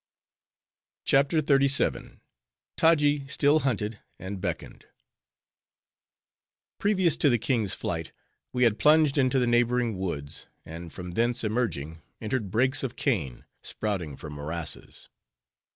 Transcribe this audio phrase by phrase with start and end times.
[1.05, 2.21] CHAPTER XXXVII.
[2.75, 4.85] Taji Still Hunted, And Beckoned
[6.79, 8.11] Previous to the kings' flight,
[8.51, 13.45] we had plunged into the neighboring woods; and from thence emerging, entered brakes of cane,
[13.61, 15.07] sprouting from morasses.